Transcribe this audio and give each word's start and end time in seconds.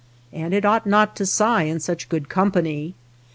And 0.33 0.51
it 0.55 0.65
ought 0.65 0.87
not 0.87 1.15
to 1.17 1.27
sigh 1.27 1.61
in 1.65 1.79
such 1.79 2.09
good 2.09 2.27
company. 2.27 2.95